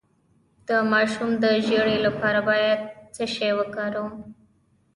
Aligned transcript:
د 0.67 0.69
ماشوم 0.91 1.29
د 1.43 1.45
ژیړي 1.65 1.97
لپاره 2.05 2.39
باید 2.49 2.79
څه 3.15 3.23
شی 3.35 3.51
وکاروم؟ 3.59 4.13